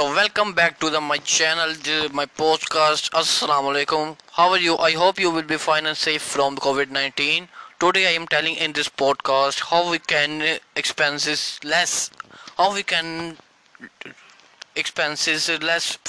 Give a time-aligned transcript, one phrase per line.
[0.00, 1.74] So welcome back to my channel,
[2.12, 3.10] my podcast.
[3.20, 4.16] Assalamu alaikum.
[4.32, 4.76] How are you?
[4.78, 7.48] I hope you will be fine and safe from COVID-19.
[7.80, 12.08] Today I am telling in this podcast how we can expenses less,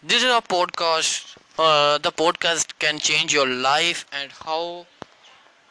[0.02, 1.36] this is a podcast.
[1.56, 4.86] Uh, the podcast can change your life, and how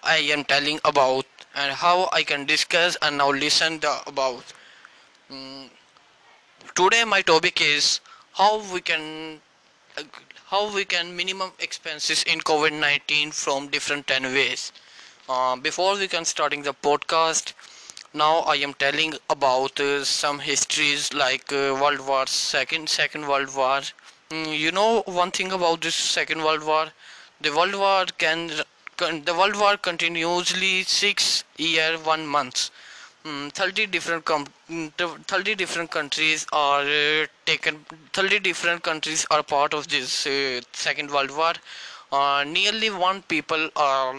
[0.05, 1.21] I am telling about
[1.53, 4.43] and how I can discuss and now listen about.
[5.31, 5.69] Mm,
[6.75, 7.99] today my topic is
[8.33, 9.39] how we can
[11.15, 14.71] minimum expenses in COVID-19 from different 10 ways.
[15.29, 17.53] Uh, before we can starting the podcast,
[18.13, 23.55] now I am telling about uh, some histories like uh, World War II, Second World
[23.55, 23.81] War.
[24.29, 26.87] Mm, you know one thing about this Second World War,
[27.41, 28.53] the World War can
[28.95, 32.69] the World War continuously 6 years, 1 month.
[33.23, 34.53] 30 different countries
[36.53, 36.83] are
[39.43, 41.53] part of this uh, Second World War.
[42.11, 44.15] Uh, nearly 1 people are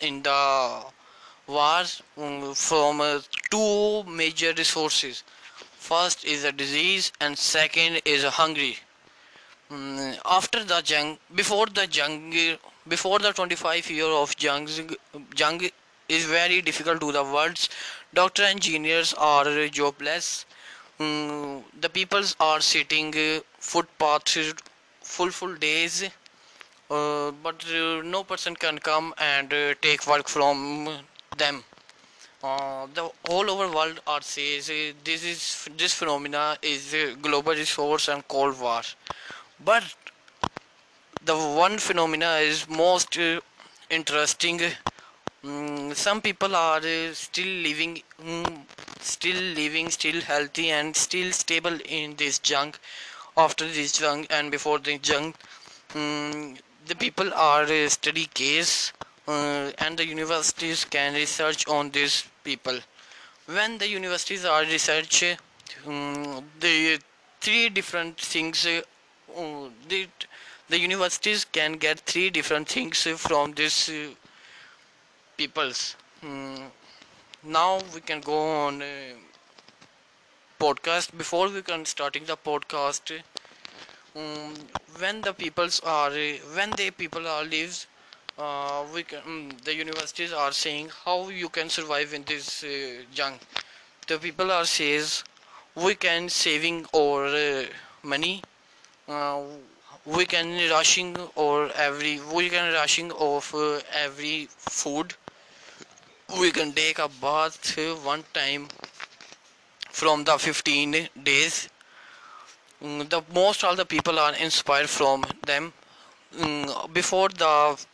[0.00, 0.82] in the
[1.48, 2.54] war from
[3.50, 5.24] two major resources.
[5.56, 8.74] First is a disease and second is a hunger.
[9.68, 12.56] Before the jung
[12.88, 15.60] before the 25th year of Jung
[16.08, 17.68] is very difficult to the world.
[18.14, 20.46] Doctors, engineers are jobless.
[20.98, 24.50] Hmm, the peoples are sitting uh, footpaths
[25.00, 30.88] full days, uh, but uh, no person can come and take work from
[31.36, 31.64] them.
[32.40, 34.70] The all over world are says
[35.02, 38.82] this phenomena is global resource and Cold War,
[39.64, 39.96] but
[41.28, 43.14] the one phenomena is most
[43.96, 44.60] interesting
[46.02, 52.70] some people are still living still living still healthy and still stable in this جنگ
[53.44, 55.26] after this جنگ and before this جنگ
[56.88, 58.70] the people are study case
[59.82, 62.78] and the universities can research on this people
[63.54, 65.22] when the universities are research
[66.62, 66.96] the
[67.40, 68.66] three different things
[70.68, 74.08] the universities can get three different things from these uh,
[75.36, 75.94] peoples.
[76.20, 76.64] Hmm.
[77.44, 78.86] Now we can go on uh,
[80.58, 81.16] podcast.
[81.16, 83.12] Before we can starting the podcast,
[84.16, 84.54] um,
[84.98, 87.86] when the uh, people are lives,
[88.92, 92.64] we can um, the universities are saying how you can survive in this
[93.14, 93.38] junk.
[94.08, 95.22] The people are says
[95.76, 97.66] we can saving our
[98.02, 98.42] money
[100.06, 101.72] we can ration of
[103.54, 105.14] uh, every food.
[106.40, 108.68] We can take a bath one time
[109.90, 111.68] from the 15 days.
[112.84, 115.72] Mm, the most all the people are inspired from them.
[116.36, 117.84] Mm, before the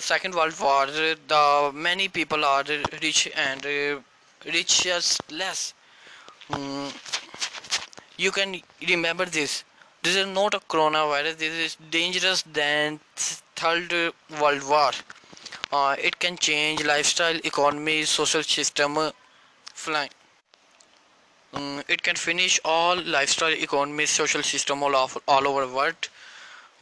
[0.00, 2.64] Second World War, the many people are
[3.02, 4.00] rich and uh,
[4.50, 5.74] richest less.
[6.50, 6.92] Mm,
[8.20, 9.64] you can remember this.
[10.02, 11.38] This is not a coronavirus.
[11.38, 13.00] This is dangerous than
[13.56, 14.90] Third World War.
[15.72, 18.98] Uh, it can change lifestyle, economy, social system.
[18.98, 19.08] Uh,
[21.54, 26.08] mm, it can finish all lifestyle, economy, social system all over the world.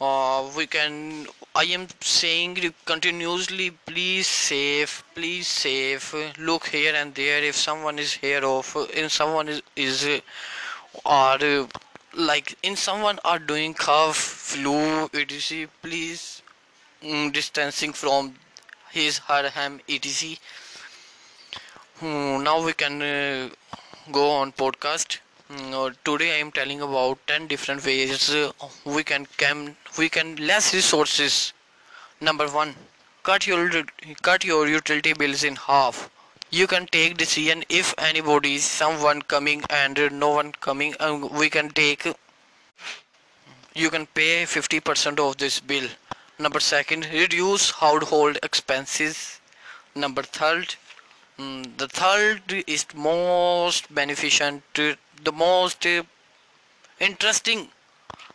[0.01, 0.63] Uh,
[1.63, 5.03] I am saying continuously, please safe,
[6.37, 7.41] look here and there.
[7.41, 10.21] If someone is here, if someone is
[11.05, 11.67] or
[12.13, 16.41] like in someone are doing cough, flu, etc., please
[17.03, 18.35] mm, distancing from
[18.91, 20.37] his, her, him, etc.
[21.99, 23.49] Hmm, now we can uh,
[24.11, 25.19] go on podcast.
[25.49, 28.51] Hmm, today I am telling about 10 different ways uh,
[28.85, 31.53] we can less resources.
[32.21, 32.75] Number 1,
[33.23, 36.07] cut your utility bills in half
[36.51, 41.47] you can take decision if anybody, someone coming and no one coming, and uh, we
[41.47, 42.05] can take,
[43.75, 45.87] you can pay 50% of this bill.
[46.39, 49.39] Number second, reduce household expenses.
[49.95, 50.73] Number third,
[51.37, 55.85] mm, the third is most beneficent, the most
[56.99, 57.67] interesting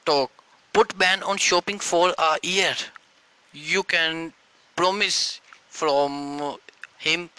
[0.05, 0.31] talk.
[0.73, 2.75] Put ban on shopping for a year.
[3.53, 4.33] You can
[4.77, 6.59] promise from
[6.99, 7.31] him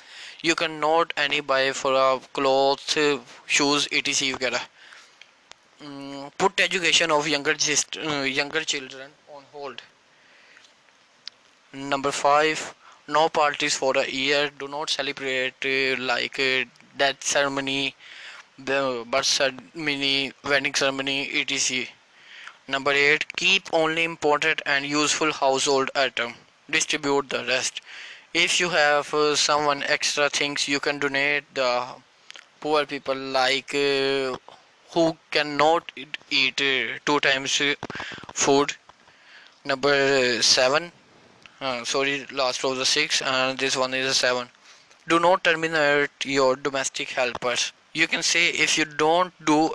[0.45, 2.97] you cannot any buy for a clothes,
[3.57, 4.33] shoes, etc.
[4.35, 4.61] etc.
[5.83, 9.81] Mm, put education of uh, younger children on hold.
[11.73, 12.63] Number 5,
[13.07, 14.49] no parties for a year.
[14.59, 16.63] Do not celebrate uh, like uh,
[16.97, 17.95] death ceremony,
[18.57, 18.79] the
[19.09, 21.83] birth ceremony, wedding ceremony, etc.
[22.67, 26.35] Number 8, keep only important and useful household item.
[26.77, 27.81] Distribute the rest.
[28.39, 31.85] If you have uh, someone extra things, you can donate the
[32.59, 34.35] poor people, like uh,
[34.89, 35.89] who cannot
[36.29, 37.61] eat uh, 2 times
[38.33, 38.73] food.
[39.63, 40.91] Number 7,
[41.85, 44.49] sorry, last row is 6 and this one is 7.
[45.07, 47.71] Do not terminate your domestic helpers.
[47.93, 49.69] You can say, if you don't do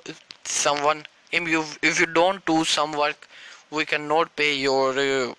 [0.45, 3.27] someone, if you don't do some work,
[3.71, 5.35] we cannot pay your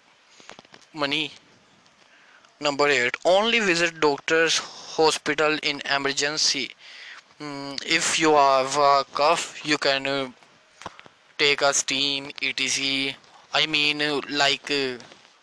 [0.91, 1.31] money.
[2.63, 6.69] Number 8, only visit doctor's hospital in emergency.
[7.39, 10.29] Hmm, if you have a cough, you can uh,
[11.39, 13.15] take a steam, etc.
[13.55, 14.67] I mean uh, like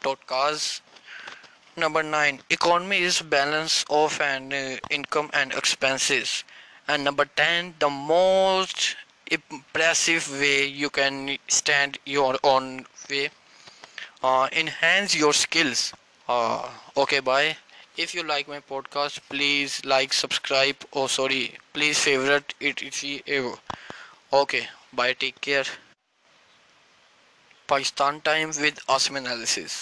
[0.00, 0.80] Totkas.
[0.80, 6.44] Uh, number 9, economy is balance of an income and expenses.
[6.86, 8.94] And number 10, the most
[9.28, 13.28] impressive way you can stand your own way,
[14.52, 15.92] enhance your skills.
[16.34, 16.62] Uh,
[17.02, 17.56] okay, bye.
[18.04, 21.08] If you like my podcast, please like, subscribe, oh,
[21.72, 23.54] please favorite it if you ever.
[24.42, 25.64] Okay, bye, take care.
[27.66, 29.76] Pakistan time with Asim analysis.